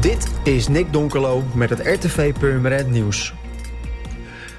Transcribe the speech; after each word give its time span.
Dit 0.00 0.26
is 0.42 0.68
Nick 0.68 0.92
Donkelo 0.92 1.42
met 1.54 1.70
het 1.70 1.80
RTV 1.86 2.32
Purmerend 2.38 2.90
Nieuws. 2.90 3.34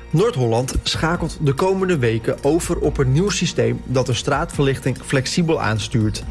Noord-Holland 0.09 0.75
schakelt 0.83 1.37
de 1.41 1.53
komende 1.53 1.97
weken 1.97 2.43
over 2.43 2.79
op 2.79 2.97
een 2.97 3.11
nieuw 3.11 3.29
systeem 3.29 3.81
dat 3.85 4.05
de 4.05 4.13
straatverlichting 4.13 4.97
flexibel 5.05 5.61
aanstuurt. 5.61 6.23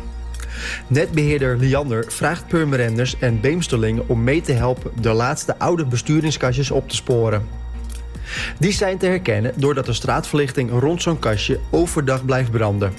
Netbeheerder 0.86 1.56
Liander 1.56 2.04
vraagt 2.08 2.46
Purmerenders 2.46 3.18
en 3.18 3.40
Beemsterlingen 3.40 4.08
om 4.08 4.24
mee 4.24 4.40
te 4.40 4.52
helpen 4.52 4.90
de 5.00 5.12
laatste 5.12 5.58
oude 5.58 5.86
besturingskastjes 5.86 6.70
op 6.70 6.88
te 6.88 6.94
sporen. 6.94 7.48
Die 8.58 8.72
zijn 8.72 8.98
te 8.98 9.06
herkennen 9.06 9.52
doordat 9.56 9.86
de 9.86 9.92
straatverlichting 9.92 10.70
rond 10.70 11.02
zo'n 11.02 11.18
kastje 11.18 11.60
overdag 11.70 12.24
blijft 12.24 12.50
branden. 12.50 12.92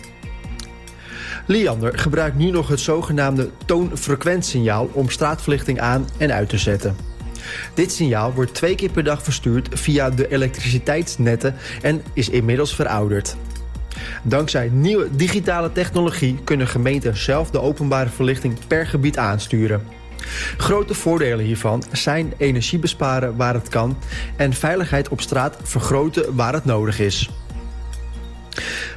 Liander 1.48 2.00
gebruikt 2.00 2.38
nu 2.38 2.52
nog 2.52 2.68
het 2.68 2.80
zogenaamde 2.80 3.50
toonfrequentsignaal 3.66 4.90
om 4.92 5.10
straatverlichting 5.10 5.80
aan 5.80 6.08
en 6.18 6.34
uit 6.34 6.50
te 6.50 6.58
zetten. 6.58 6.96
Dit 7.74 7.92
signaal 7.92 8.34
wordt 8.34 8.54
twee 8.54 8.76
keer 8.76 8.92
per 8.92 9.04
dag 9.04 9.24
verstuurd 9.24 9.80
via 9.80 10.10
de 10.10 10.28
elektriciteitsnetten 10.28 11.56
en 11.82 12.04
is 12.14 12.30
inmiddels 12.30 12.76
verouderd. 12.76 13.36
Dankzij 14.24 14.70
nieuwe 14.70 15.16
digitale 15.16 15.72
technologie 15.72 16.40
kunnen 16.44 16.68
gemeenten 16.68 17.18
zelf 17.18 17.50
de 17.50 17.62
openbare 17.62 18.10
verlichting 18.10 18.58
per 18.68 18.88
gebied 18.88 19.18
aansturen. 19.18 19.84
Grote 20.58 20.94
voordelen 20.94 21.46
hiervan 21.46 21.84
zijn 21.92 22.34
energie 22.38 22.80
besparen 22.80 23.36
waar 23.36 23.54
het 23.54 23.70
kan 23.70 23.98
en 24.36 24.54
veiligheid 24.54 25.10
op 25.10 25.22
straat 25.22 25.58
vergroten 25.64 26.36
waar 26.36 26.54
het 26.54 26.66
nodig 26.66 27.00
is. 27.00 27.30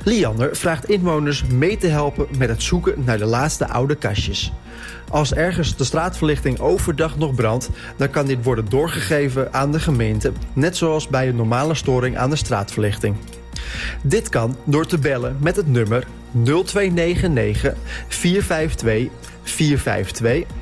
Liander 0.04 0.56
vraagt 0.56 0.88
inwoners 0.88 1.44
mee 1.44 1.76
te 1.76 1.86
helpen 1.86 2.26
met 2.38 2.48
het 2.48 2.62
zoeken 2.62 2.94
naar 3.04 3.18
de 3.18 3.24
laatste 3.24 3.68
oude 3.68 3.94
kastjes. 3.94 4.52
Als 5.10 5.34
ergens 5.34 5.76
de 5.76 5.84
straatverlichting 5.84 6.58
overdag 6.58 7.16
nog 7.16 7.34
brandt, 7.34 7.70
dan 7.96 8.10
kan 8.10 8.26
dit 8.26 8.44
worden 8.44 8.68
doorgegeven 8.68 9.52
aan 9.52 9.72
de 9.72 9.80
gemeente, 9.80 10.32
net 10.52 10.76
zoals 10.76 11.08
bij 11.08 11.28
een 11.28 11.36
normale 11.36 11.74
storing 11.74 12.16
aan 12.18 12.30
de 12.30 12.36
straatverlichting. 12.36 13.16
Dit 14.02 14.28
kan 14.28 14.56
door 14.64 14.86
te 14.86 14.98
bellen 14.98 15.36
met 15.40 15.56
het 15.56 15.68
nummer 15.68 16.06
0299 16.30 17.74
452 18.08 19.12
452. 19.42 20.58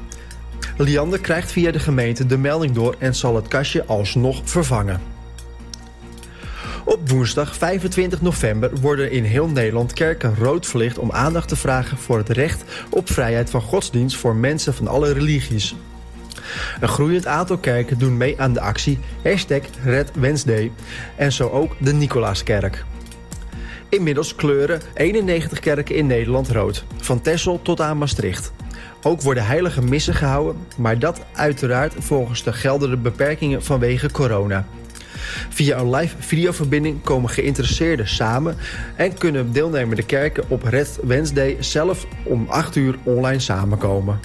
Liander 0.77 1.20
krijgt 1.20 1.53
via 1.53 1.70
de 1.70 1.78
gemeente 1.78 2.27
de 2.27 2.39
melding 2.39 2.72
door 2.72 2.97
en 2.98 3.15
zal 3.15 3.37
het 3.37 3.48
kastje 3.48 3.84
alsnog 3.84 4.41
vervangen. 4.44 5.17
Op 6.89 7.08
woensdag 7.11 7.56
25 7.56 8.20
november 8.20 8.70
worden 8.81 9.11
in 9.11 9.25
heel 9.25 9.48
Nederland 9.48 9.92
kerken 9.92 10.34
rood 10.39 10.67
verlicht 10.67 10.98
om 10.98 11.12
aandacht 11.12 11.48
te 11.48 11.56
vragen 11.56 11.98
voor 11.98 12.19
het 12.19 12.28
recht 12.28 12.64
op 12.91 13.11
vrijheid 13.11 13.50
van 13.50 13.61
godsdienst 13.61 14.17
voor 14.17 14.36
mensen 14.36 14.75
van 14.75 14.89
alle 14.89 15.12
religies. 15.12 15.75
Een 16.81 16.89
groeiend 16.89 17.27
aantal 17.27 17.59
kerken 17.59 17.98
doen 17.98 18.16
mee 18.16 18.41
aan 18.41 18.53
de 18.53 18.61
actie 18.61 18.98
hashtag 19.22 19.61
Red 19.84 20.11
Wednesday 20.14 20.72
en 21.16 21.33
zo 21.33 21.48
ook 21.48 21.77
de 21.78 21.92
Nicolaaskerk. 21.92 22.84
Inmiddels 23.89 24.34
kleuren 24.34 24.81
91 24.94 25.59
kerken 25.59 25.94
in 25.94 26.06
Nederland 26.06 26.48
rood, 26.48 26.84
van 26.97 27.20
Texel 27.20 27.62
tot 27.62 27.81
aan 27.81 27.98
Maastricht. 27.98 28.53
Ook 29.03 29.22
worden 29.22 29.47
heilige 29.47 29.83
missen 29.83 30.14
gehouden, 30.14 30.66
maar 30.77 30.98
dat 30.98 31.20
uiteraard 31.33 31.94
volgens 31.98 32.42
de 32.42 32.53
geldende 32.53 32.97
beperkingen 32.97 33.62
vanwege 33.62 34.11
corona. 34.11 34.66
Via 35.48 35.79
een 35.79 35.91
live 35.91 36.17
videoverbinding 36.19 37.03
komen 37.03 37.31
geïnteresseerden 37.31 38.09
samen 38.09 38.57
en 38.97 39.19
kunnen 39.19 39.53
deelnemende 39.53 40.03
kerken 40.03 40.45
op 40.48 40.62
Red 40.62 40.98
Wednesday 41.03 41.57
zelf 41.61 42.07
om 42.25 42.47
8 42.48 42.77
uur 42.77 42.98
online 43.03 43.41
samenkomen. 43.41 44.21